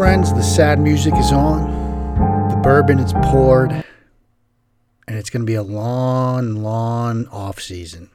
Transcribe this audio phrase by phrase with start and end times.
[0.00, 1.68] Friends, the sad music is on.
[2.48, 3.70] The bourbon is poured.
[3.70, 3.84] And
[5.18, 8.08] it's going to be a long, long off season.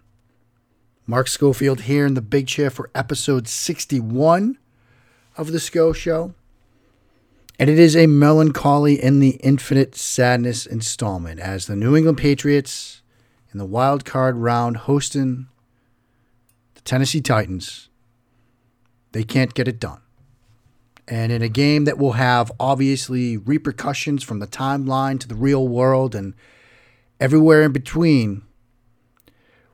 [1.06, 4.58] Mark Schofield here in the big chair for episode 61
[5.38, 6.34] of The Scho Show.
[7.60, 13.04] And it is a melancholy in the infinite sadness installment as the New England Patriots
[13.54, 15.50] in the wild card round hosting
[16.74, 17.90] the Tennessee Titans.
[19.12, 20.02] They can't get it done.
[21.08, 25.68] And in a game that will have obviously repercussions from the timeline to the real
[25.68, 26.34] world and
[27.20, 28.42] everywhere in between,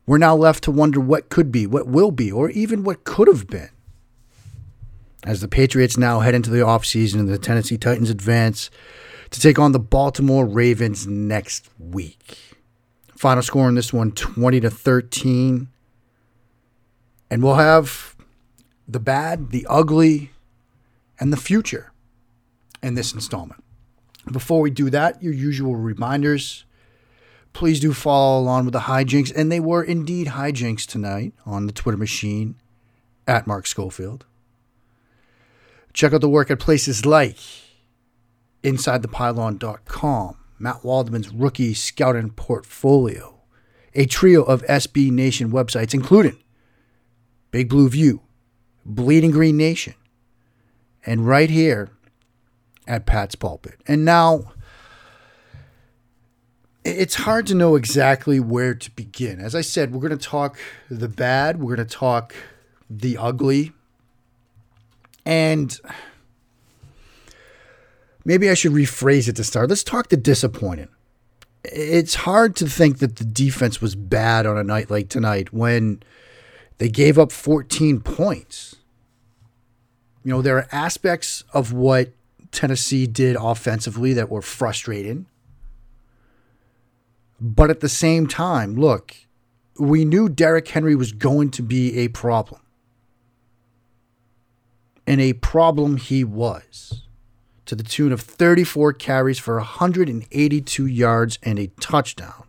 [0.05, 3.27] we're now left to wonder what could be, what will be, or even what could
[3.27, 3.69] have been.
[5.23, 8.69] As the Patriots now head into the offseason and the Tennessee Titans advance
[9.29, 12.57] to take on the Baltimore Ravens next week.
[13.15, 15.67] Final score in this one 20 to 13.
[17.29, 18.15] And we'll have
[18.87, 20.31] the bad, the ugly,
[21.21, 21.93] and the future
[22.83, 23.63] in this installment.
[24.29, 26.65] Before we do that, your usual reminders.
[27.53, 31.71] Please do follow along with the hijinks, and they were indeed hijinks tonight on the
[31.71, 32.55] Twitter machine
[33.27, 34.25] at Mark Schofield.
[35.93, 37.37] Check out the work at places like
[38.63, 43.41] InsideThePylon.com, Matt Waldman's rookie scouting portfolio,
[43.93, 46.37] a trio of SB Nation websites, including
[47.51, 48.21] Big Blue View,
[48.85, 49.93] Bleeding Green Nation,
[51.05, 51.89] and right here
[52.87, 53.79] at Pat's Pulpit.
[53.87, 54.51] And now
[56.83, 59.39] it's hard to know exactly where to begin.
[59.39, 60.57] As I said, we're going to talk
[60.89, 62.35] the bad, we're going to talk
[62.89, 63.71] the ugly,
[65.25, 65.79] and
[68.25, 69.69] maybe I should rephrase it to start.
[69.69, 70.89] Let's talk the disappointing.
[71.63, 76.01] It's hard to think that the defense was bad on a night like tonight when
[76.79, 78.77] they gave up 14 points.
[80.23, 82.11] You know, there are aspects of what
[82.51, 85.25] Tennessee did offensively that were frustrating.
[87.39, 89.15] But at the same time, look,
[89.79, 92.61] we knew Derrick Henry was going to be a problem.
[95.07, 97.03] And a problem he was,
[97.65, 102.43] to the tune of 34 carries for 182 yards and a touchdown.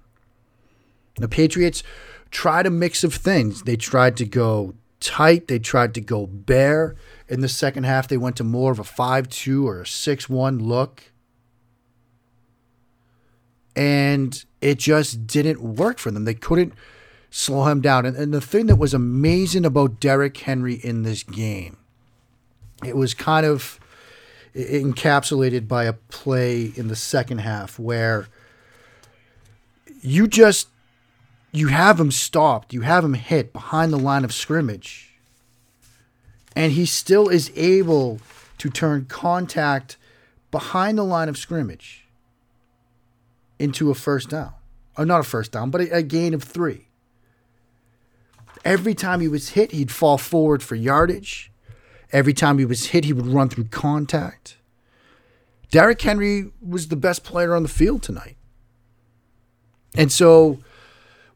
[1.16, 1.82] The Patriots
[2.30, 3.62] tried a mix of things.
[3.62, 6.96] They tried to go tight, they tried to go bare.
[7.28, 10.28] In the second half, they went to more of a 5 2 or a 6
[10.28, 11.04] 1 look.
[13.74, 16.24] And it just didn't work for them.
[16.24, 16.74] They couldn't
[17.30, 18.06] slow him down.
[18.06, 21.78] And, and the thing that was amazing about Derrick Henry in this game,
[22.84, 23.80] it was kind of
[24.54, 28.28] encapsulated by a play in the second half where
[30.02, 30.68] you just
[31.52, 35.14] you have him stopped, you have him hit behind the line of scrimmage,
[36.56, 38.20] and he still is able
[38.58, 39.96] to turn contact
[40.50, 42.06] behind the line of scrimmage
[43.58, 44.52] into a first down.
[44.96, 46.88] Or not a first down, but a, a gain of three.
[48.64, 51.50] Every time he was hit, he'd fall forward for yardage.
[52.12, 54.58] Every time he was hit, he would run through contact.
[55.70, 58.36] Derrick Henry was the best player on the field tonight.
[59.96, 60.58] And so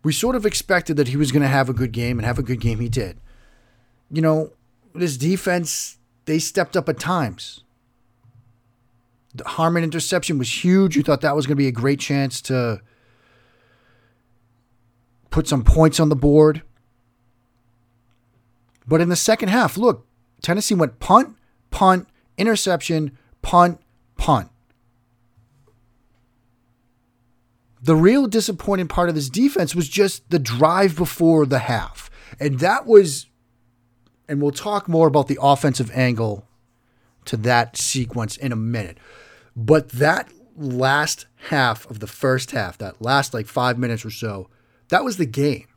[0.07, 2.39] we sort of expected that he was going to have a good game and have
[2.39, 2.79] a good game.
[2.79, 3.19] He did.
[4.09, 4.53] You know,
[4.95, 7.65] this defense, they stepped up at times.
[9.35, 10.95] The Harmon interception was huge.
[10.95, 12.81] You thought that was going to be a great chance to
[15.31, 16.63] put some points on the board.
[18.87, 20.07] But in the second half, look,
[20.41, 21.37] Tennessee went punt,
[21.73, 22.07] punt,
[22.39, 23.81] interception, punt,
[24.17, 24.51] punt.
[27.87, 32.11] The real disappointing part of this defense was just the drive before the half.
[32.41, 33.27] And that was,
[34.29, 36.49] and we'll talk more about the offensive angle
[37.27, 38.99] to that sequence in a minute.
[39.55, 44.49] But that last half of the first half, that last like five minutes or so,
[44.89, 45.69] that was the game.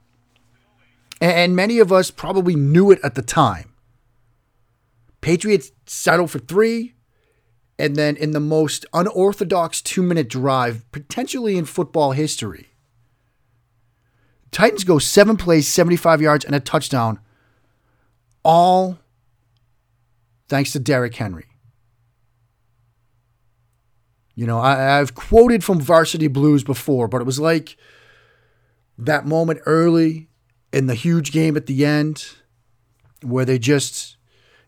[1.22, 3.76] And many of us probably knew it at the time.
[5.22, 6.96] Patriots settled for three,
[7.80, 12.68] and then in the most unorthodox two minute drive, potentially in football history,
[14.52, 17.20] Titans go seven plays, 75 yards, and a touchdown,
[18.44, 19.00] all
[20.50, 21.46] thanks to Derrick Henry.
[24.36, 27.78] You know, I, I've quoted from Varsity Blues before, but it was like
[28.98, 30.28] that moment early
[30.74, 32.26] in the huge game at the end
[33.22, 34.18] where they just,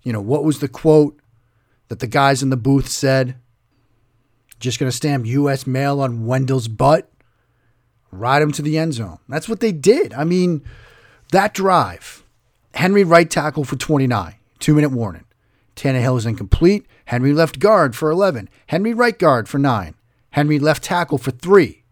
[0.03, 1.20] you know, what was the quote
[1.91, 3.35] that the guys in the booth said?
[4.61, 5.67] Just going to stamp U.S.
[5.67, 7.11] mail on Wendell's butt,
[8.11, 9.17] ride him to the end zone.
[9.27, 10.13] That's what they did.
[10.13, 10.63] I mean,
[11.33, 12.23] that drive,
[12.73, 15.25] Henry right tackle for 29, two minute warning.
[15.75, 16.85] Tannehill is incomplete.
[17.03, 18.47] Henry left guard for 11.
[18.67, 19.93] Henry right guard for 9.
[20.29, 21.83] Henry left tackle for 3.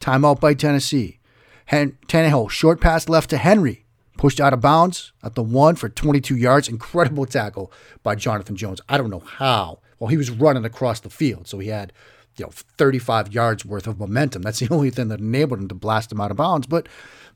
[0.00, 1.18] Timeout by Tennessee.
[1.64, 3.81] Hen- Tannehill short pass left to Henry.
[4.16, 6.68] Pushed out of bounds at the 1 for 22 yards.
[6.68, 7.72] Incredible tackle
[8.02, 8.80] by Jonathan Jones.
[8.88, 9.80] I don't know how.
[9.98, 11.92] Well, he was running across the field, so he had
[12.36, 14.42] you know 35 yards worth of momentum.
[14.42, 16.66] That's the only thing that enabled him to blast him out of bounds.
[16.66, 16.88] But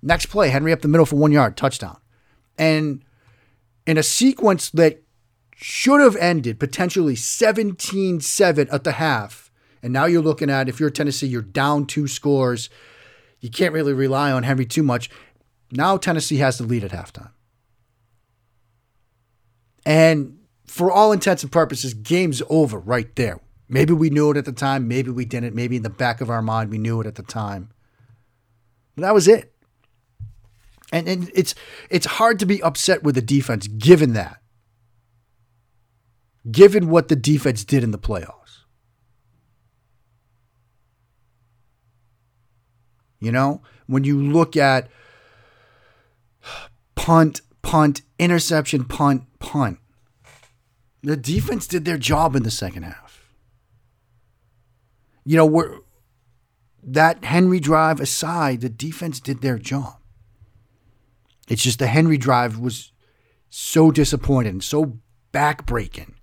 [0.03, 1.99] next play, Henry up the middle for one yard, touchdown.
[2.59, 3.03] And
[3.87, 5.03] in a sequence that
[5.55, 9.51] should have ended potentially 17 7 at the half.
[9.83, 12.69] And now you're looking at if you're Tennessee, you're down two scores.
[13.41, 15.09] You can't really rely on Henry too much.
[15.71, 17.31] Now Tennessee has the lead at halftime.
[19.85, 23.41] And for all intents and purposes, game's over right there.
[23.69, 25.55] Maybe we knew it at the time, maybe we didn't.
[25.55, 27.71] Maybe in the back of our mind we knew it at the time.
[28.95, 29.53] But that was it.
[30.93, 31.55] And, and it's
[31.91, 34.41] it's hard to be upset with the defense given that
[36.51, 38.33] given what the defense did in the playoffs.
[43.19, 44.89] You know, when you look at
[46.97, 49.79] punt, punt, interception, punt, punt,
[51.03, 53.25] the defense did their job in the second half.
[55.25, 55.79] You know, we're,
[56.83, 59.97] that Henry drive aside, the defense did their job.
[61.49, 62.91] It's just the Henry drive was
[63.49, 64.99] so disappointing, so
[65.33, 66.17] backbreaking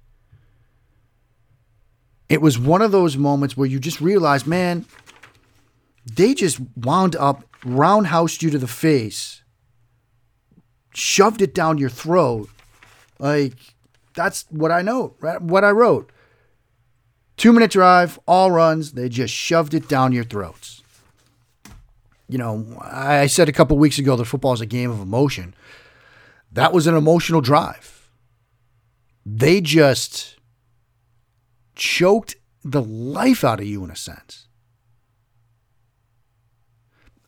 [2.33, 4.87] it was one of those moments where you just realize, man,
[6.11, 9.42] they just wound up roundhouse you to the face,
[10.93, 12.49] shoved it down your throat.
[13.19, 13.53] Like,
[14.13, 15.41] that's what I know, right?
[15.41, 16.11] What I wrote.
[17.37, 20.83] Two minute drive, all runs, they just shoved it down your throats.
[22.29, 25.53] You know, I said a couple weeks ago that football is a game of emotion.
[26.51, 28.09] That was an emotional drive.
[29.25, 30.37] They just
[31.75, 34.47] choked the life out of you in a sense.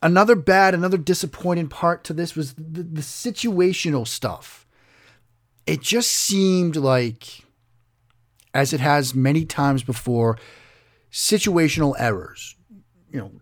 [0.02, 4.66] Another bad, another disappointing part to this was the, the situational stuff.
[5.66, 7.44] It just seemed like,
[8.54, 10.38] as it has many times before,
[11.10, 12.56] situational errors.
[13.10, 13.32] You know,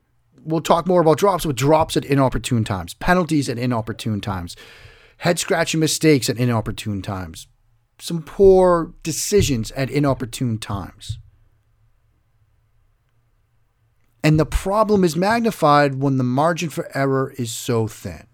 [0.45, 4.57] we'll talk more about drops, but drops at inopportune times, penalties at inopportune times,
[5.19, 7.49] head scratching mistakes at inopportune times,
[7.99, 11.19] some poor decisions at inopportune times.
[14.25, 18.27] And the problem is magnified when the margin for error is so thin.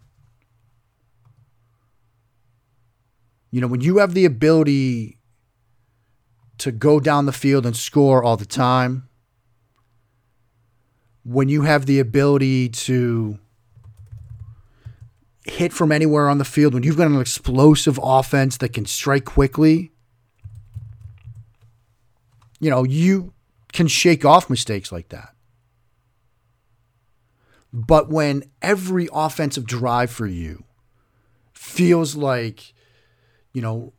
[3.50, 5.18] You know, when you have the ability
[6.58, 9.08] to go down the field and score all the time,
[11.24, 13.40] when you have the ability to
[15.44, 19.24] hit from anywhere on the field, when you've got an explosive offense that can strike
[19.24, 19.90] quickly,
[22.60, 23.32] you know, you
[23.72, 25.34] can shake off mistakes like that.
[27.72, 30.64] But when every offensive drive for you
[31.52, 32.72] feels like,
[33.52, 33.92] you know,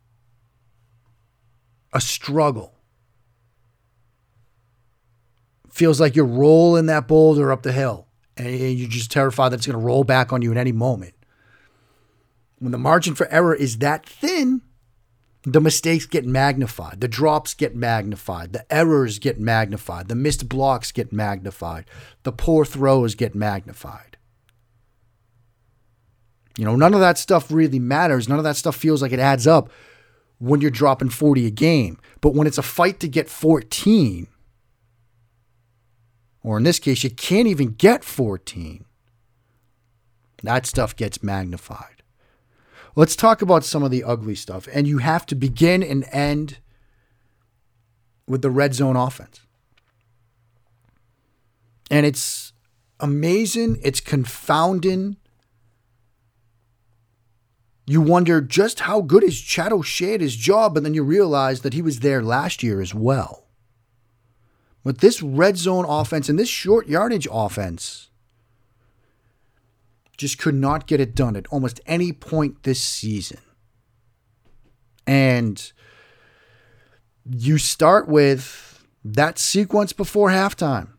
[1.93, 2.73] a struggle,
[5.69, 9.67] feels like you're rolling that boulder up the hill and you're just terrified that it's
[9.67, 11.13] going to roll back on you at any moment
[12.61, 14.61] when the margin for error is that thin,
[15.43, 20.91] the mistakes get magnified, the drops get magnified, the errors get magnified, the missed blocks
[20.91, 21.85] get magnified,
[22.23, 24.17] the poor throws get magnified.
[26.57, 28.27] You know, none of that stuff really matters.
[28.27, 29.71] None of that stuff feels like it adds up
[30.37, 31.97] when you're dropping 40 a game.
[32.19, 34.27] But when it's a fight to get 14,
[36.43, 38.85] or in this case, you can't even get 14,
[40.43, 41.90] that stuff gets magnified.
[42.95, 44.67] Let's talk about some of the ugly stuff.
[44.73, 46.57] And you have to begin and end
[48.27, 49.41] with the red zone offense.
[51.89, 52.53] And it's
[52.99, 55.17] amazing, it's confounding.
[57.85, 61.61] You wonder just how good is Chad O'Shea at his job, and then you realize
[61.61, 63.47] that he was there last year as well.
[64.83, 68.10] But this red zone offense and this short yardage offense
[70.21, 73.39] just could not get it done at almost any point this season.
[75.07, 75.71] And
[77.27, 80.89] you start with that sequence before halftime.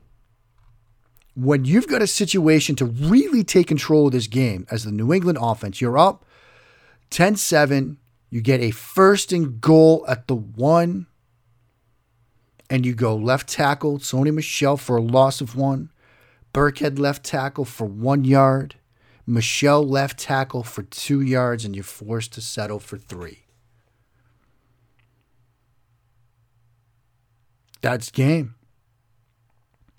[1.34, 5.12] When you've got a situation to really take control of this game as the New
[5.12, 6.26] England offense, you're up
[7.10, 7.98] 10 7.
[8.28, 11.06] You get a first and goal at the one,
[12.68, 15.90] and you go left tackle, Sony Michel for a loss of one,
[16.52, 18.74] Burkhead left tackle for one yard,
[19.26, 23.44] Michel left tackle for two yards, and you're forced to settle for three.
[27.80, 28.54] That's game.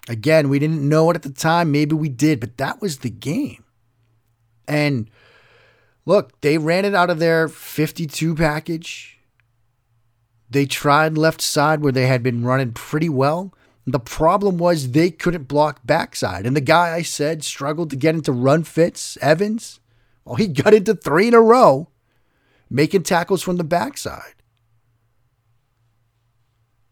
[0.10, 1.72] Again, we didn't know it at the time.
[1.72, 3.64] Maybe we did, but that was the game.
[4.68, 5.10] And
[6.06, 9.20] look, they ran it out of their 52 package.
[10.50, 13.54] They tried left side where they had been running pretty well.
[13.86, 16.46] The problem was they couldn't block backside.
[16.46, 19.80] And the guy I said struggled to get into run fits, Evans,
[20.24, 21.90] well, he got into three in a row,
[22.70, 24.36] making tackles from the backside.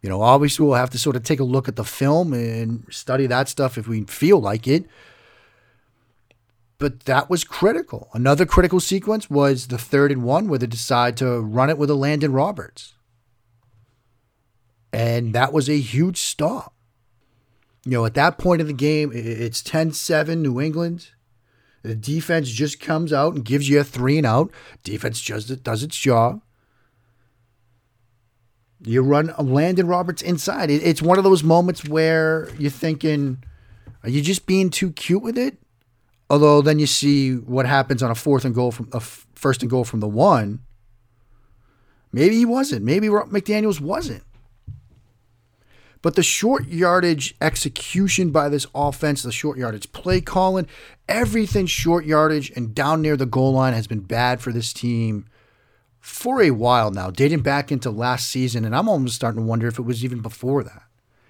[0.01, 2.85] You know, obviously we'll have to sort of take a look at the film and
[2.89, 4.85] study that stuff if we feel like it.
[6.79, 8.09] But that was critical.
[8.11, 11.91] Another critical sequence was the third and one where they decide to run it with
[11.91, 12.95] Elandon Roberts.
[14.91, 16.70] And that was a huge stop.
[17.85, 21.09] You know, at that point in the game, it's 10 7 New England.
[21.83, 24.51] The defense just comes out and gives you a three and out.
[24.83, 26.41] Defense just does its job.
[28.83, 30.69] You run Elandon Roberts inside.
[30.69, 33.43] It's one of those moments where you're thinking,
[34.03, 35.57] are you just being too cute with it?
[36.29, 39.69] Although then you see what happens on a fourth and goal from a first and
[39.69, 40.61] goal from the one.
[42.11, 42.83] Maybe he wasn't.
[42.83, 44.23] Maybe McDaniels wasn't.
[46.01, 50.67] But the short yardage execution by this offense, the short yardage play calling,
[51.07, 55.27] everything short yardage and down near the goal line has been bad for this team
[55.99, 58.65] for a while now, dating back into last season.
[58.65, 60.83] And I'm almost starting to wonder if it was even before that.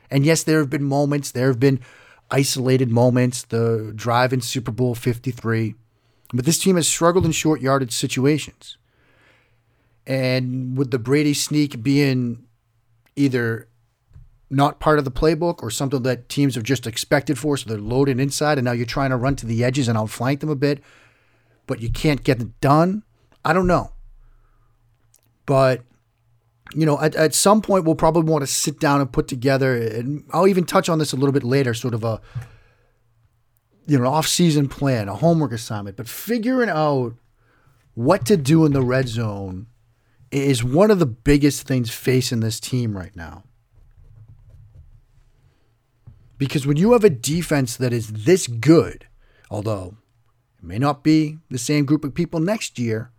[0.09, 1.81] And yes, there have been moments, there have been
[2.29, 5.75] isolated moments, the drive in Super Bowl 53.
[6.33, 8.77] But this team has struggled in short yardage situations.
[10.07, 12.45] And with the Brady sneak being
[13.17, 13.67] either
[14.51, 17.79] not part of the playbook or something that teams have just expected for, so they're
[17.79, 20.55] loaded inside and now you're trying to run to the edges and outflank them a
[20.55, 20.83] bit,
[21.67, 23.03] but you can't get it done?
[23.45, 23.93] I don't know.
[25.45, 25.81] But
[26.73, 29.75] you know, at, at some point we'll probably want to sit down and put together,
[29.75, 32.21] and I'll even touch on this a little bit later, sort of a
[33.87, 35.97] you know, off-season plan, a homework assignment.
[35.97, 37.15] But figuring out
[37.93, 39.67] what to do in the red zone
[40.31, 43.43] is one of the biggest things facing this team right now.
[46.41, 49.05] Because when you have a defense that is this good,
[49.51, 49.97] although
[50.57, 53.11] it may not be the same group of people next year,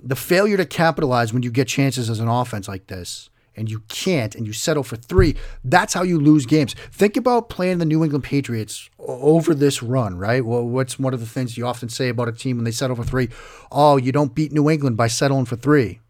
[0.00, 3.80] the failure to capitalize when you get chances as an offense like this and you
[3.90, 6.72] can't and you settle for three, that's how you lose games.
[6.92, 10.42] Think about playing the New England Patriots over this run, right?
[10.42, 12.96] Well, what's one of the things you often say about a team when they settle
[12.96, 13.28] for three?
[13.70, 16.00] Oh, you don't beat New England by settling for three.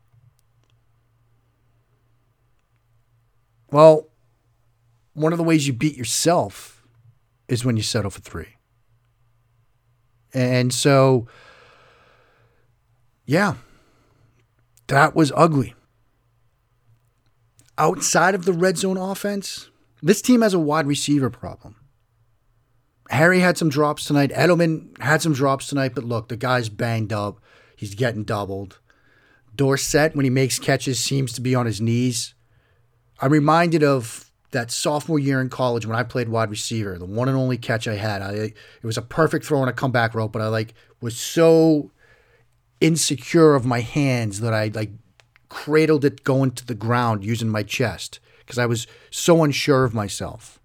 [3.72, 4.05] Well,
[5.16, 6.84] one of the ways you beat yourself
[7.48, 8.56] is when you settle for three.
[10.34, 11.26] And so,
[13.24, 13.54] yeah,
[14.88, 15.74] that was ugly.
[17.78, 19.70] Outside of the red zone offense,
[20.02, 21.76] this team has a wide receiver problem.
[23.08, 24.30] Harry had some drops tonight.
[24.32, 27.40] Edelman had some drops tonight, but look, the guy's banged up.
[27.76, 28.80] He's getting doubled.
[29.54, 32.34] Dorsett, when he makes catches, seems to be on his knees.
[33.20, 37.28] I'm reminded of that sophomore year in college when I played wide receiver, the one
[37.28, 38.22] and only catch I had.
[38.22, 41.90] I, it was a perfect throw on a comeback rope, but I like was so
[42.80, 44.90] insecure of my hands that I like
[45.48, 49.94] cradled it going to the ground using my chest because I was so unsure of
[49.94, 50.60] myself.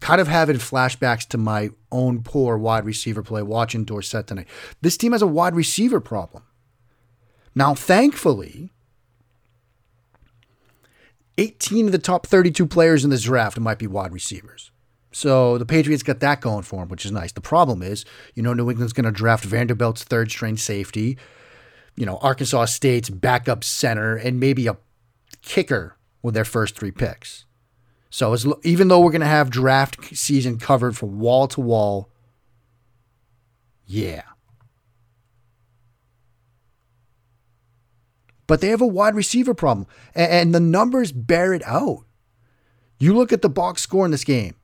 [0.00, 4.46] Kind of having flashbacks to my own poor wide receiver play watching Dorsett tonight.
[4.80, 6.42] This team has a wide receiver problem.
[7.54, 8.70] Now, thankfully,
[11.38, 14.70] 18 of the top 32 players in this draft might be wide receivers.
[15.12, 17.32] So the Patriots got that going for them, which is nice.
[17.32, 21.16] The problem is, you know, New England's going to draft Vanderbilt's third string safety,
[21.94, 24.76] you know, Arkansas State's backup center, and maybe a
[25.42, 27.44] kicker with their first three picks.
[28.10, 32.10] So as, even though we're going to have draft season covered from wall to wall,
[33.86, 34.22] yeah.
[38.46, 42.04] But they have a wide receiver problem, and the numbers bear it out.
[42.98, 44.54] You look at the box score in this game.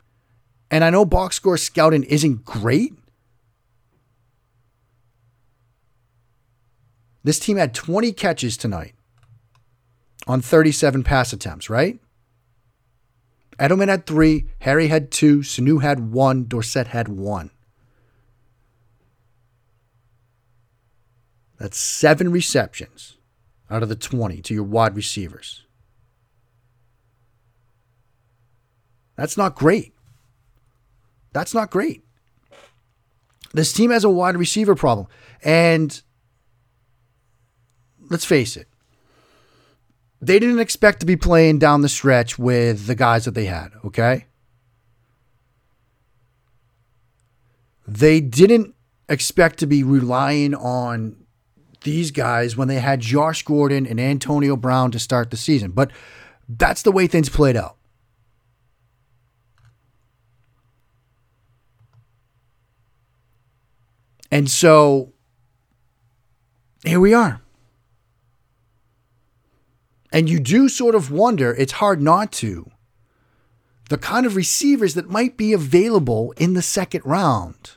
[0.71, 2.95] And I know box score scouting isn't great.
[7.25, 8.95] This team had 20 catches tonight
[10.27, 11.99] on 37 pass attempts, right?
[13.59, 17.51] Edelman had three, Harry had two, Sanu had one, Dorsett had one.
[21.59, 23.19] That's seven receptions
[23.71, 25.65] out of the 20 to your wide receivers.
[29.17, 29.95] That's not great.
[31.33, 32.05] That's not great.
[33.53, 35.07] This team has a wide receiver problem.
[35.43, 36.01] And
[38.09, 38.67] let's face it,
[40.21, 43.73] they didn't expect to be playing down the stretch with the guys that they had,
[43.85, 44.27] okay?
[47.87, 48.75] They didn't
[49.09, 51.20] expect to be relying on
[51.83, 55.71] these guys when they had Josh Gordon and Antonio Brown to start the season.
[55.71, 55.91] But
[56.49, 57.77] that's the way things played out.
[64.31, 65.13] And so
[66.85, 67.41] here we are.
[70.13, 72.71] And you do sort of wonder, it's hard not to,
[73.89, 77.73] the kind of receivers that might be available in the second round,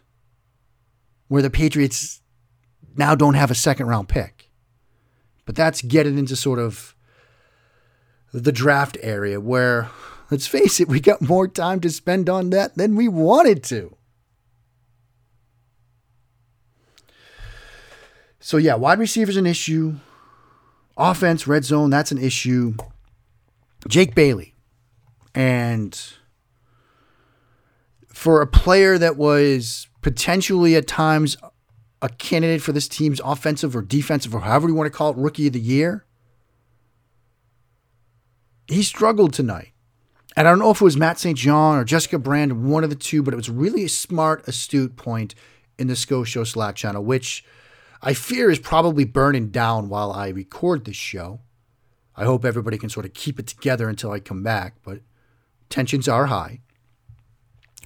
[1.27, 2.21] where the Patriots
[2.95, 4.49] now don't have a second round pick.
[5.45, 6.95] But that's getting into sort of
[8.33, 9.89] the draft area where,
[10.31, 13.95] let's face it, we got more time to spend on that than we wanted to.
[18.39, 19.95] So yeah, wide receiver's an issue.
[20.97, 22.75] Offense, red zone, that's an issue.
[23.87, 24.53] Jake Bailey.
[25.33, 25.99] And
[28.07, 31.37] for a player that was potentially at times
[32.03, 35.17] a candidate for this team's offensive or defensive or however you want to call it,
[35.17, 36.05] rookie of the year,
[38.67, 39.71] he struggled tonight.
[40.35, 41.37] And I don't know if it was Matt St.
[41.37, 44.95] John or Jessica Brand, one of the two, but it was really a smart, astute
[44.95, 45.33] point
[45.79, 47.43] in the Scho Show Slack channel, which–
[48.05, 51.39] I fear is probably burning down while I record this show.
[52.17, 54.99] I hope everybody can sort of keep it together until I come back, but
[55.69, 56.59] tensions are high.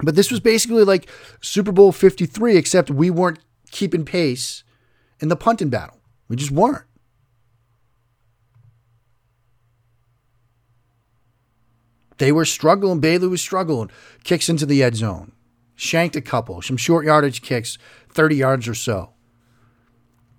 [0.02, 1.08] But this was basically like
[1.40, 3.40] Super Bowl 53, except we weren't
[3.72, 4.64] keeping pace
[5.20, 6.00] in the punting battle.
[6.28, 6.86] We just weren't.
[12.18, 13.00] They were struggling.
[13.00, 13.92] Bailey was struggling.
[14.24, 15.32] Kicks into the end zone.
[15.76, 16.62] Shanked a couple.
[16.62, 17.78] Some short yardage kicks,
[18.10, 19.12] 30 yards or so.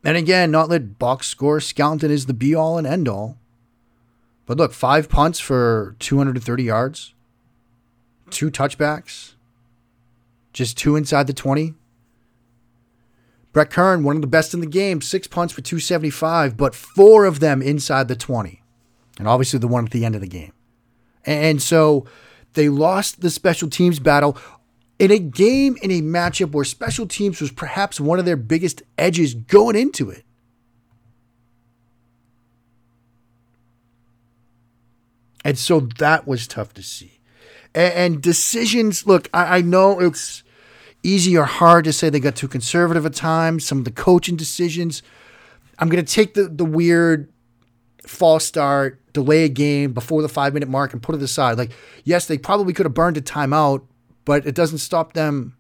[0.05, 3.39] And again, not let box score Skellington is the be all and end all.
[4.47, 7.15] But look, five punts for 230 yards,
[8.31, 9.35] two touchbacks,
[10.53, 11.75] just two inside the 20.
[13.53, 17.25] Brett Kern, one of the best in the game, six punts for 275, but four
[17.25, 18.63] of them inside the 20.
[19.19, 20.53] And obviously the one at the end of the game.
[21.25, 22.07] And so
[22.55, 24.37] they lost the special teams battle
[24.99, 28.83] in a game, in a matchup where special teams was perhaps one of their biggest
[28.97, 30.25] edges going into it.
[35.45, 37.21] And so that was tough to see.
[37.75, 40.43] And, decisions, look, I, know it's
[41.03, 44.37] easy or hard to say they got too conservative at times, some of the coaching
[44.37, 45.03] decisions.
[45.79, 47.33] I'm going to take the, the weird
[48.07, 51.59] false start, delay a game before the five minute mark and put it aside.
[51.59, 51.73] Like,
[52.05, 53.83] yes, they probably could have burned a timeout
[54.29, 55.57] but it doesn't stop them.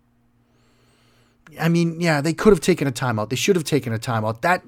[1.58, 3.30] I mean, yeah, they could have taken a timeout.
[3.30, 4.42] They should have taken a timeout.
[4.42, 4.62] That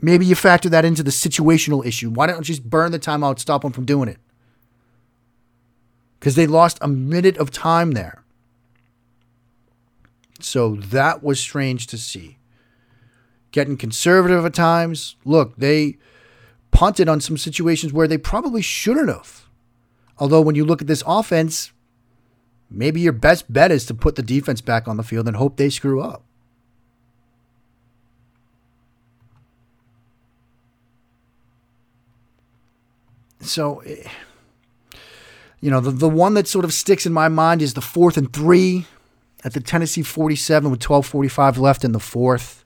[0.00, 2.08] maybe you factor that into the situational issue.
[2.10, 4.18] Why don't you just burn the timeout, stop them from doing it?
[6.20, 8.22] Because they lost a minute of time there.
[10.40, 12.38] So that was strange to see.
[13.52, 15.16] Getting conservative at times.
[15.24, 15.98] Look, they
[16.70, 19.48] punted on some situations where they probably shouldn't have.
[20.18, 21.72] Although when you look at this offense,
[22.70, 25.56] maybe your best bet is to put the defense back on the field and hope
[25.56, 26.22] they screw up.
[33.40, 34.08] So, eh,
[35.60, 38.16] you know, the, the one that sort of sticks in my mind is the fourth
[38.16, 38.86] and three
[39.44, 42.64] at the Tennessee 47 with 12.45 left in the fourth.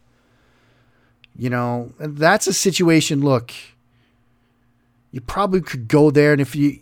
[1.37, 3.53] You know, that's a situation, look,
[5.11, 6.33] you probably could go there.
[6.33, 6.79] And if you,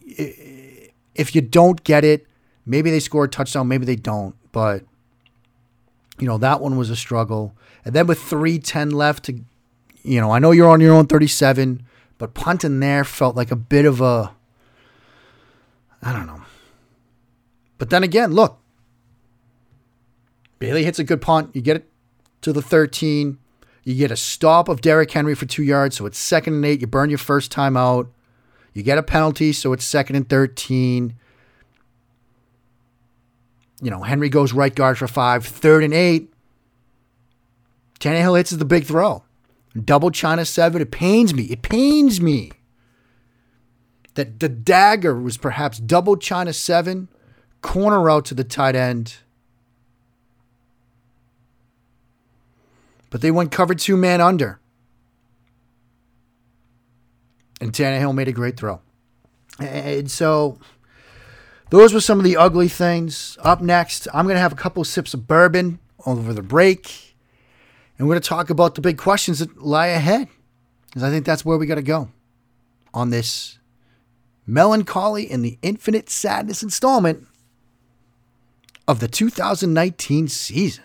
[1.14, 2.28] if you don't get it,
[2.68, 4.36] Maybe they score a touchdown, maybe they don't.
[4.52, 4.84] But,
[6.18, 7.54] you know, that one was a struggle.
[7.82, 9.40] And then with 310 left to,
[10.02, 11.82] you know, I know you're on your own 37,
[12.18, 14.34] but punting there felt like a bit of a,
[16.02, 16.42] I don't know.
[17.78, 18.58] But then again, look,
[20.58, 21.54] Bailey hits a good punt.
[21.54, 21.90] You get it
[22.42, 23.38] to the 13.
[23.84, 26.80] You get a stop of Derrick Henry for two yards, so it's second and eight.
[26.80, 28.10] You burn your first time out.
[28.74, 31.14] You get a penalty, so it's second and 13.
[33.80, 35.46] You know, Henry goes right guard for five.
[35.46, 36.32] Third and eight.
[38.00, 39.24] Tannehill hits the big throw.
[39.84, 40.82] Double China seven.
[40.82, 41.44] It pains me.
[41.44, 42.52] It pains me
[44.14, 47.08] that the dagger was perhaps double China seven,
[47.62, 49.18] corner out to the tight end.
[53.10, 54.60] But they went cover two man under.
[57.60, 58.80] And Tannehill made a great throw.
[59.58, 60.58] And so
[61.70, 63.36] those were some of the ugly things.
[63.42, 67.16] Up next, I'm going to have a couple of sips of bourbon over the break.
[67.98, 70.28] And we're going to talk about the big questions that lie ahead.
[70.86, 72.10] Because I think that's where we got to go
[72.94, 73.58] on this
[74.46, 77.26] melancholy and the infinite sadness installment
[78.86, 80.84] of the 2019 season.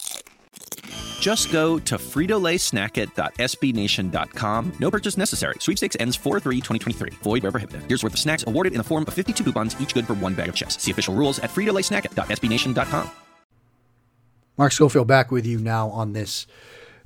[1.21, 4.73] Just go to fritolaysnackit.sbnation.com.
[4.79, 5.57] No purchase necessary.
[5.59, 7.13] Sweepstakes ends 4-3-2023.
[7.21, 7.83] Void where prohibited.
[7.87, 10.33] Here's worth of snacks awarded in the form of 52 coupons, each good for one
[10.33, 10.81] bag of chips.
[10.81, 13.11] See official rules at fritolaysnackit.sbnation.com.
[14.57, 16.47] Mark Schofield back with you now on this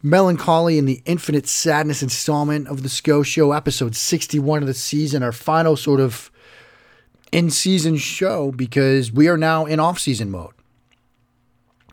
[0.02, 5.24] melancholy and the infinite sadness installment of the Scho Show, episode 61 of the season,
[5.24, 6.32] our final sort of
[7.34, 10.54] in season show because we are now in off season mode.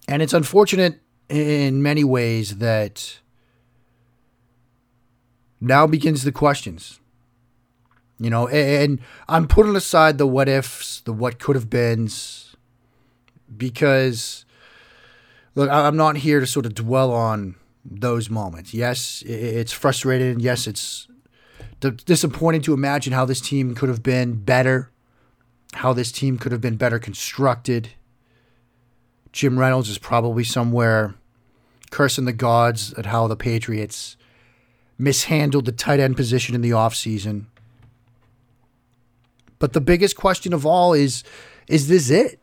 [0.07, 1.02] And it's unfortunate
[1.33, 3.19] in many ways that
[5.61, 7.01] now begins the questions.
[8.19, 12.55] You know, and I'm putting aside the what ifs, the what could have beens,
[13.57, 14.45] because
[15.57, 18.73] look, I'm not here to sort of dwell on those moments.
[18.73, 20.39] Yes, it's frustrating.
[20.39, 21.09] Yes, it's
[21.81, 24.93] disappointing to imagine how this team could have been better,
[25.73, 27.89] how this team could have been better constructed.
[29.33, 31.15] Jim Reynolds is probably somewhere
[31.93, 34.17] cursing the gods at how the Patriots
[34.99, 37.45] mishandled the tight end position in the offseason.
[39.61, 41.23] But the biggest question of all is
[41.69, 42.41] is this it?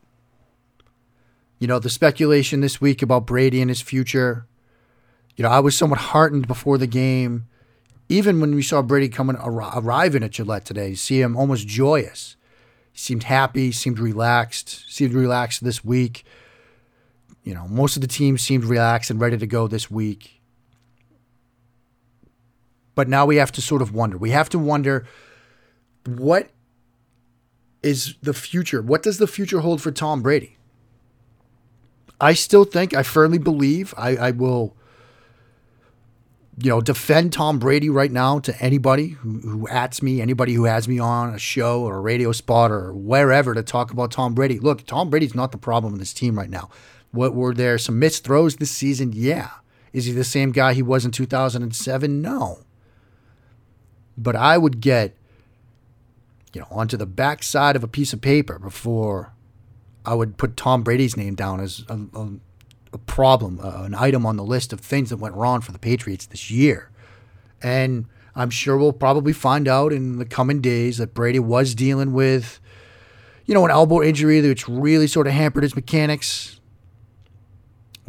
[1.59, 4.45] You know, the speculation this week about Brady and his future.
[5.35, 7.47] You know, I was somewhat heartened before the game,
[8.07, 10.93] even when we saw Brady coming arriving at Gillette today.
[10.93, 12.37] See him almost joyous.
[12.91, 16.23] He seemed happy, seemed relaxed, seemed relaxed this week.
[17.49, 20.39] You know, most of the team seemed relaxed and ready to go this week.
[22.93, 24.19] But now we have to sort of wonder.
[24.19, 25.07] We have to wonder
[26.05, 26.51] what
[27.81, 28.83] is the future?
[28.83, 30.57] What does the future hold for Tom Brady?
[32.21, 34.75] I still think, I firmly believe, I, I will,
[36.61, 40.65] you know, defend Tom Brady right now to anybody who, who ats me, anybody who
[40.65, 44.35] has me on a show or a radio spot or wherever to talk about Tom
[44.35, 44.59] Brady.
[44.59, 46.69] Look, Tom Brady's not the problem in this team right now.
[47.11, 49.11] What were there some missed throws this season?
[49.13, 49.49] Yeah.
[49.93, 52.21] Is he the same guy he was in 2007?
[52.21, 52.59] No.
[54.17, 55.15] But I would get,
[56.53, 59.33] you know, onto the back side of a piece of paper before
[60.05, 62.29] I would put Tom Brady's name down as a, a,
[62.93, 66.25] a problem, an item on the list of things that went wrong for the Patriots
[66.25, 66.89] this year.
[67.61, 72.13] And I'm sure we'll probably find out in the coming days that Brady was dealing
[72.13, 72.59] with,
[73.45, 76.58] you know, an elbow injury which really sort of hampered his mechanics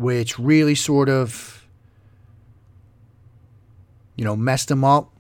[0.01, 1.69] which really sort of,
[4.17, 5.13] you know, messed him up.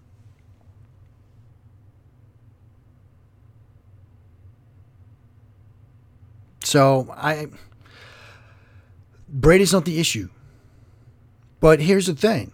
[6.65, 7.49] So I
[9.29, 10.31] Brady's not the issue.
[11.61, 12.53] But here's the thing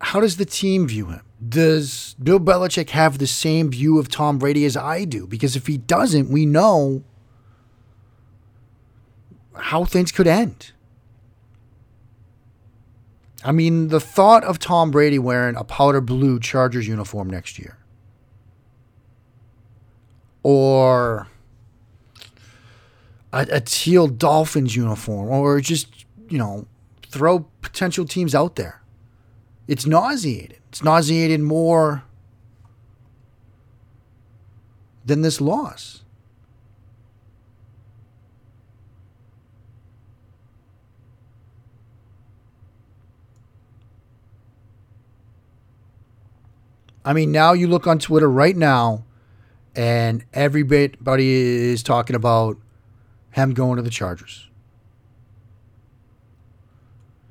[0.00, 1.22] how does the team view him?
[1.46, 5.26] Does Bill Belichick have the same view of Tom Brady as I do?
[5.26, 7.02] Because if he doesn't, we know
[9.56, 10.70] how things could end.
[13.44, 17.76] I mean, the thought of Tom Brady wearing a powder blue Chargers uniform next year,
[20.42, 21.28] or
[23.32, 26.66] a, a teal Dolphins uniform, or just, you know,
[27.06, 28.80] throw potential teams out there.
[29.68, 30.58] It's nauseating.
[30.70, 32.04] It's nauseating more
[35.04, 36.03] than this loss.
[47.04, 49.04] I mean, now you look on Twitter right now,
[49.76, 52.56] and everybody is talking about
[53.32, 54.48] him going to the Chargers.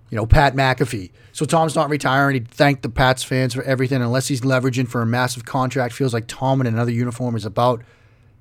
[0.09, 1.11] You know, Pat McAfee.
[1.31, 2.35] So Tom's not retiring.
[2.35, 5.95] He thanked the Pats fans for everything, unless he's leveraging for a massive contract.
[5.95, 7.81] Feels like Tom in another uniform is about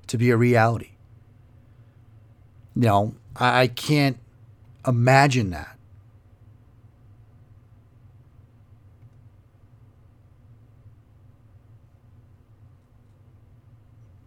[0.07, 0.91] to be a reality.
[2.75, 4.17] You know, I, I can't
[4.85, 5.72] imagine that.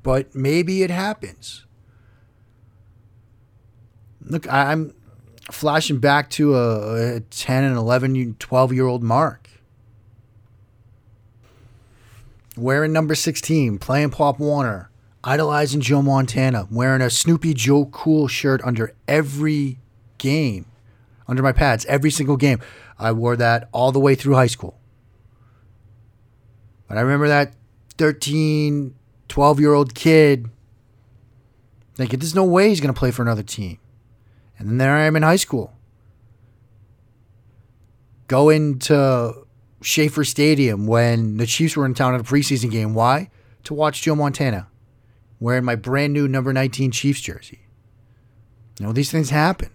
[0.07, 1.67] But maybe it happens.
[4.21, 4.95] Look, I'm
[5.51, 9.51] flashing back to a, a 10 and 11, 12 year old Mark.
[12.57, 14.91] Wearing number 16, playing Pop Warner,
[15.25, 19.81] idolizing Joe Montana, wearing a Snoopy Joe Cool shirt under every
[20.19, 20.67] game,
[21.27, 22.61] under my pads, every single game.
[22.97, 24.79] I wore that all the way through high school.
[26.87, 27.55] But I remember that
[27.99, 28.95] 13,
[29.29, 30.49] 12 year old kid
[31.95, 33.79] thinking, there's no way he's going to play for another team.
[34.59, 35.73] And then there I am in high school.
[38.29, 39.47] Going to
[39.83, 42.95] Schaefer Stadium when the Chiefs were in town at a preseason game.
[42.95, 43.31] Why?
[43.65, 44.69] To watch Joe Montana
[45.39, 47.61] wearing my brand new number 19 Chiefs jersey.
[48.79, 49.71] You know, these things happen.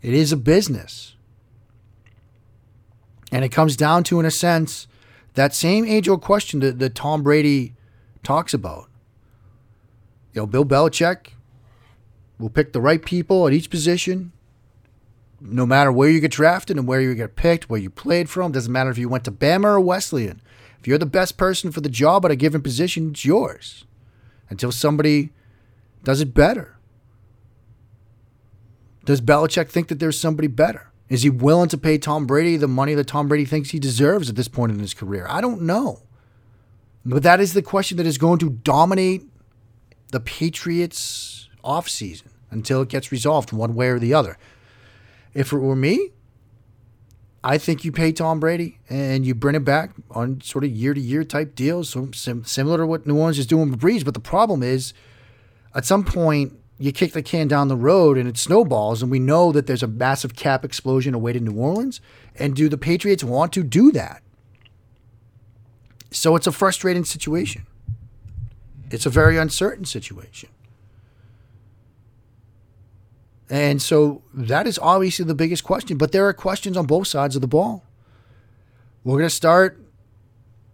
[0.00, 1.16] It is a business.
[3.30, 4.86] And it comes down to, in a sense,
[5.34, 7.74] that same age old question that, that Tom Brady
[8.22, 8.88] talks about.
[10.32, 11.28] You know, Bill Belichick
[12.38, 14.32] will pick the right people at each position,
[15.40, 18.52] no matter where you get drafted and where you get picked, where you played from.
[18.52, 20.40] Doesn't matter if you went to Bama or Wesleyan.
[20.78, 23.84] If you're the best person for the job at a given position, it's yours
[24.50, 25.30] until somebody
[26.02, 26.76] does it better.
[29.04, 30.91] Does Belichick think that there's somebody better?
[31.12, 34.30] Is he willing to pay Tom Brady the money that Tom Brady thinks he deserves
[34.30, 35.26] at this point in his career?
[35.28, 36.00] I don't know.
[37.04, 39.24] But that is the question that is going to dominate
[40.10, 44.38] the Patriots offseason until it gets resolved one way or the other.
[45.34, 46.12] If it were me,
[47.44, 50.94] I think you pay Tom Brady and you bring him back on sort of year
[50.94, 54.02] to year type deals, so sim- similar to what New Orleans is doing with Brees.
[54.02, 54.94] But the problem is,
[55.74, 59.20] at some point, you kick the can down the road and it snowballs, and we
[59.20, 62.00] know that there's a massive cap explosion awaiting New Orleans.
[62.34, 64.20] And do the Patriots want to do that?
[66.10, 67.66] So it's a frustrating situation.
[68.90, 70.48] It's a very uncertain situation.
[73.48, 75.98] And so that is obviously the biggest question.
[75.98, 77.84] But there are questions on both sides of the ball.
[79.04, 79.78] We're going to start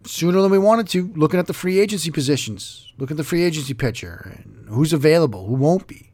[0.08, 3.44] sooner than we wanted to, looking at the free agency positions, look at the free
[3.44, 6.12] agency picture, and who's available, who won't be,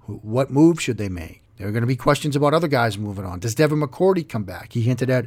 [0.00, 1.42] who, what move should they make.
[1.56, 3.40] There are going to be questions about other guys moving on.
[3.40, 4.72] Does Devin McCourty come back?
[4.72, 5.26] He hinted at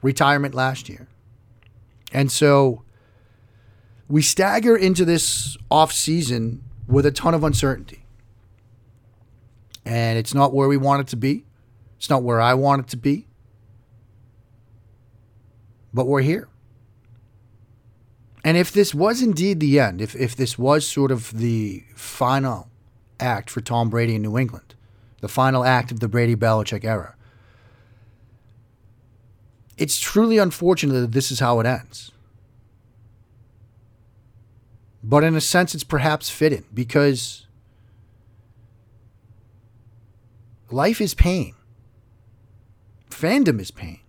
[0.00, 1.08] retirement last year.
[2.12, 2.84] And so
[4.08, 8.04] we stagger into this off season with a ton of uncertainty.
[9.84, 11.44] And it's not where we want it to be.
[11.98, 13.26] It's not where I want it to be.
[15.92, 16.48] But we're here.
[18.48, 22.70] And if this was indeed the end, if, if this was sort of the final
[23.20, 24.74] act for Tom Brady in New England,
[25.20, 27.14] the final act of the Brady Belichick era,
[29.76, 32.10] it's truly unfortunate that this is how it ends.
[35.04, 37.46] But in a sense, it's perhaps fitting because
[40.70, 41.54] life is pain,
[43.10, 44.00] fandom is pain.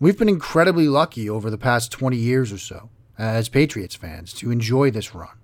[0.00, 4.50] We've been incredibly lucky over the past 20 years or so as Patriots fans to
[4.50, 5.36] enjoy this run.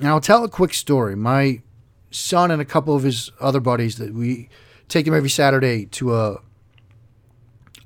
[0.00, 1.14] And I'll tell a quick story.
[1.14, 1.62] My
[2.10, 4.48] son and a couple of his other buddies that we
[4.88, 6.40] take him every Saturday to a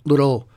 [0.05, 0.49] little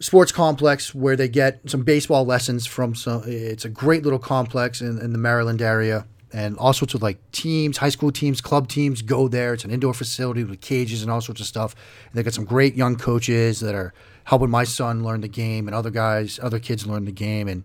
[0.00, 3.22] sports complex where they get some baseball lessons from some.
[3.26, 7.18] It's a great little complex in, in the Maryland area, and all sorts of like
[7.32, 9.54] teams, high school teams, club teams go there.
[9.54, 11.74] It's an indoor facility with cages and all sorts of stuff.
[12.06, 15.66] And they got some great young coaches that are helping my son learn the game,
[15.66, 17.48] and other guys, other kids learn the game.
[17.48, 17.64] And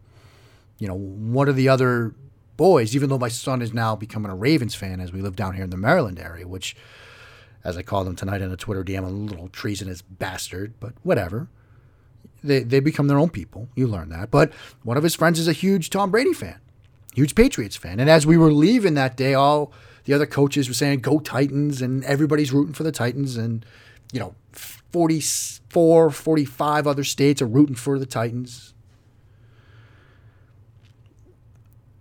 [0.80, 2.14] you know, one of the other
[2.58, 5.56] boys, even though my son is now becoming a Ravens fan as we live down
[5.56, 6.76] here in the Maryland area, which,
[7.64, 11.48] as I called him tonight in a Twitter DM, a little treasonous bastard, but whatever
[12.44, 13.70] they, they become their own people.
[13.76, 14.30] You learn that.
[14.30, 14.52] But
[14.84, 16.60] one of his friends is a huge Tom Brady fan,
[17.16, 18.00] huge Patriots fan.
[18.00, 19.72] And as we were leaving that day, all
[20.06, 23.38] the other coaches were saying, go Titans, and everybody's rooting for the Titans.
[23.38, 23.66] And,
[24.12, 28.74] you know, 44, 45 other states are rooting for the Titans.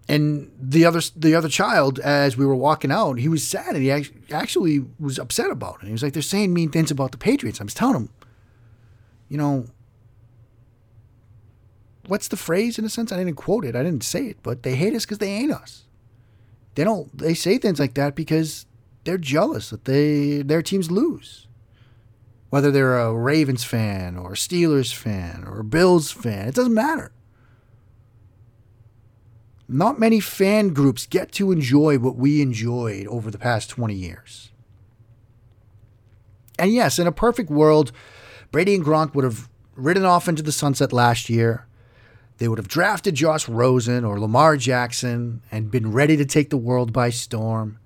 [0.08, 3.82] And the other the other child, as we were walking out, he was sad and
[3.82, 3.90] he
[4.30, 5.86] actually was upset about it.
[5.86, 8.08] He was like, "They're saying mean things about the Patriots." I was telling him,
[9.30, 9.68] you know,
[12.06, 13.12] what's the phrase in a sense?
[13.12, 13.76] I didn't quote it.
[13.76, 15.84] I didn't say it, but they hate us because they ain't us.
[16.74, 17.16] They don't.
[17.16, 18.66] They say things like that because
[19.04, 21.46] they're jealous that they their teams lose.
[22.50, 26.74] Whether they're a Ravens fan or a Steelers fan or a Bills fan, it doesn't
[26.74, 27.12] matter.
[29.68, 34.50] Not many fan groups get to enjoy what we enjoyed over the past 20 years.
[36.58, 37.90] And yes, in a perfect world,
[38.50, 41.66] Brady and Gronk would have ridden off into the sunset last year
[42.42, 46.56] they would have drafted Josh Rosen or Lamar Jackson and been ready to take the
[46.56, 47.78] world by storm.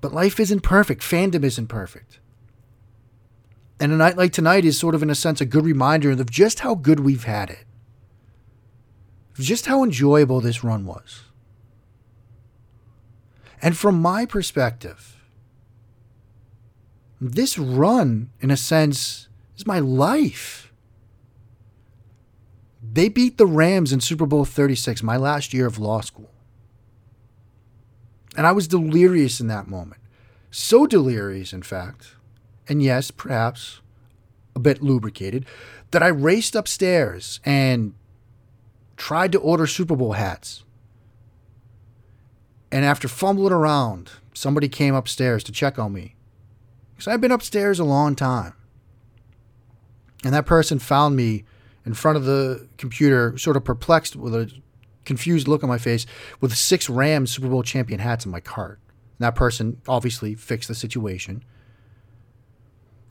[0.00, 1.00] But life isn't perfect.
[1.00, 2.18] Fandom isn't perfect.
[3.78, 6.28] And a night like tonight is sort of, in a sense, a good reminder of
[6.28, 7.66] just how good we've had it,
[9.38, 11.20] just how enjoyable this run was.
[13.62, 15.22] And from my perspective,
[17.20, 20.71] this run, in a sense, is my life.
[22.92, 26.30] They beat the Rams in Super Bowl 36, my last year of law school.
[28.36, 30.00] And I was delirious in that moment.
[30.50, 32.16] So delirious, in fact,
[32.68, 33.80] and yes, perhaps
[34.54, 35.46] a bit lubricated,
[35.90, 37.94] that I raced upstairs and
[38.98, 40.62] tried to order Super Bowl hats.
[42.70, 46.14] And after fumbling around, somebody came upstairs to check on me.
[46.94, 48.52] Because I've been upstairs a long time.
[50.24, 51.44] And that person found me
[51.84, 54.50] in front of the computer, sort of perplexed with a
[55.04, 56.06] confused look on my face,
[56.40, 58.78] with six Rams Super Bowl champion hats in my cart.
[59.18, 61.44] And that person obviously fixed the situation.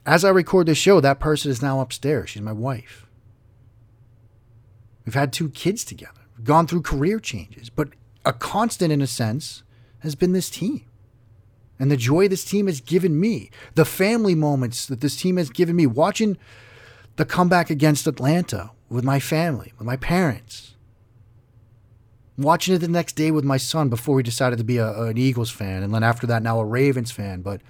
[0.05, 2.31] As I record this show, that person is now upstairs.
[2.31, 3.05] She's my wife.
[5.05, 7.89] We've had two kids together, We've gone through career changes, but
[8.23, 9.63] a constant, in a sense,
[9.99, 10.85] has been this team.
[11.79, 15.49] And the joy this team has given me, the family moments that this team has
[15.49, 16.37] given me, watching
[17.21, 20.73] the comeback against Atlanta with my family, with my parents.
[22.35, 25.19] Watching it the next day with my son before he decided to be a, an
[25.19, 27.43] Eagles fan, and then after that, now a Ravens fan.
[27.43, 27.61] But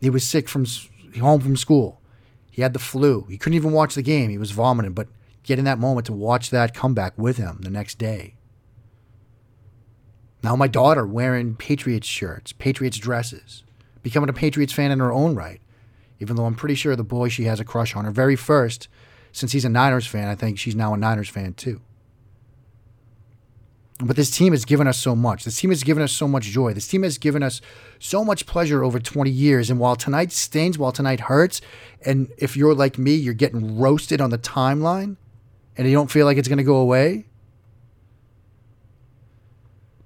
[0.00, 0.66] he was sick from
[1.20, 2.00] home from school.
[2.50, 3.24] He had the flu.
[3.30, 4.30] He couldn't even watch the game.
[4.30, 4.94] He was vomiting.
[4.94, 5.06] But
[5.44, 8.34] getting that moment to watch that comeback with him the next day.
[10.42, 13.62] Now my daughter wearing Patriots shirts, Patriots dresses,
[14.02, 15.60] becoming a Patriots fan in her own right
[16.22, 18.86] even though I'm pretty sure the boy she has a crush on her very first,
[19.32, 21.80] since he's a Niners fan, I think she's now a Niners fan too.
[23.98, 25.44] But this team has given us so much.
[25.44, 26.74] This team has given us so much joy.
[26.74, 27.60] This team has given us
[27.98, 29.68] so much pleasure over 20 years.
[29.68, 31.60] And while tonight stings, while tonight hurts,
[32.04, 35.16] and if you're like me, you're getting roasted on the timeline
[35.76, 37.26] and you don't feel like it's going to go away,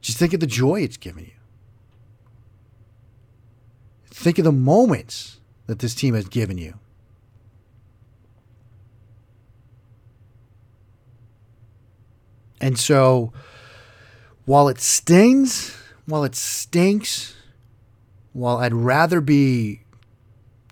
[0.01, 1.33] just think of the joy it's given you.
[4.11, 6.79] Think of the moments that this team has given you.
[12.61, 13.33] And so,
[14.45, 15.77] while it stings,
[16.07, 17.35] while it stinks,
[18.33, 19.83] while I'd rather be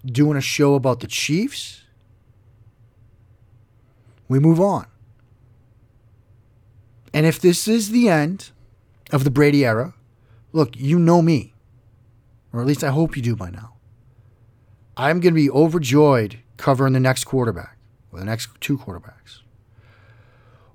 [0.04, 1.82] doing a show about the Chiefs,
[4.28, 4.86] we move on.
[7.12, 8.50] And if this is the end
[9.12, 9.94] of the Brady era,
[10.52, 11.54] look, you know me,
[12.52, 13.73] or at least I hope you do by now.
[14.96, 17.76] I'm going to be overjoyed covering the next quarterback
[18.12, 19.40] or the next two quarterbacks.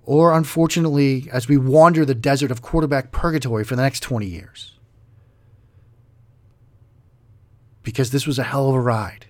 [0.03, 4.73] Or unfortunately, as we wander the desert of quarterback purgatory for the next 20 years.
[7.83, 9.27] Because this was a hell of a ride.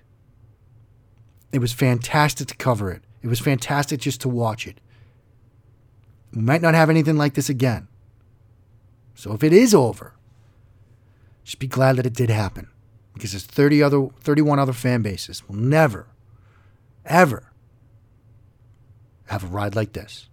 [1.52, 3.02] It was fantastic to cover it.
[3.22, 4.80] It was fantastic just to watch it.
[6.34, 7.88] We might not have anything like this again.
[9.14, 10.14] So if it is over,
[11.44, 12.68] just be glad that it did happen
[13.20, 16.06] because there's 30 other 31 other fan bases will never
[17.04, 17.52] ever
[19.26, 20.28] have a ride like this.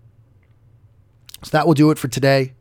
[1.43, 2.53] So that will do it for today.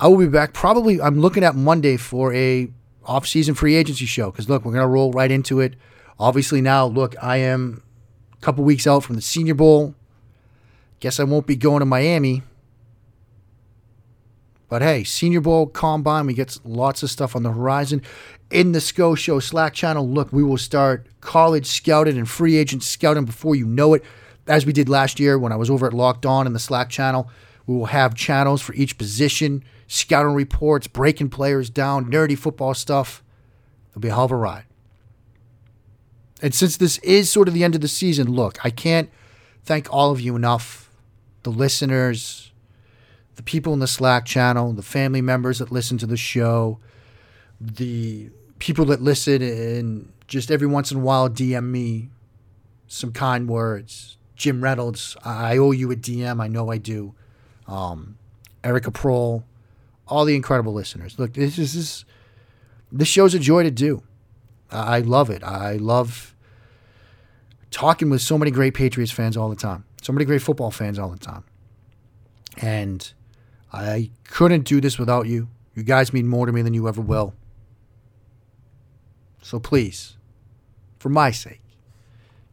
[0.00, 2.70] I will be back probably I'm looking at Monday for a
[3.04, 5.76] off-season free agency show cuz look, we're going to roll right into it.
[6.18, 7.82] Obviously now, look, I am
[8.32, 9.94] a couple weeks out from the Senior Bowl.
[11.00, 12.42] Guess I won't be going to Miami.
[14.74, 18.02] But hey, Senior Bowl Combine, we get lots of stuff on the horizon.
[18.50, 22.82] In the Scho Show Slack channel, look, we will start college scouting and free agent
[22.82, 24.02] scouting before you know it,
[24.48, 26.90] as we did last year when I was over at Locked On in the Slack
[26.90, 27.30] channel.
[27.68, 33.22] We will have channels for each position, scouting reports, breaking players down, nerdy football stuff.
[33.92, 34.64] It'll be a hell of a ride.
[36.42, 39.08] And since this is sort of the end of the season, look, I can't
[39.62, 40.90] thank all of you enough
[41.44, 42.50] the listeners,
[43.36, 46.78] the people in the Slack channel, the family members that listen to the show,
[47.60, 52.10] the people that listen and just every once in a while DM me
[52.86, 54.16] some kind words.
[54.36, 56.40] Jim Reynolds, I owe you a DM.
[56.40, 57.14] I know I do.
[57.66, 58.16] Um,
[58.62, 59.44] Erica Prohl,
[60.08, 61.18] all the incredible listeners.
[61.18, 62.04] Look, this is this,
[62.90, 64.02] this show's a joy to do.
[64.70, 65.44] I love it.
[65.44, 66.34] I love
[67.70, 70.98] talking with so many great Patriots fans all the time, so many great football fans
[70.98, 71.44] all the time.
[72.58, 73.12] And
[73.74, 75.48] I couldn't do this without you.
[75.74, 77.34] You guys mean more to me than you ever will.
[79.42, 80.16] So please,
[80.98, 81.60] for my sake,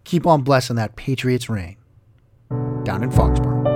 [0.04, 1.78] keep on blessing that Patriots reign
[2.84, 3.71] down in Foxborough.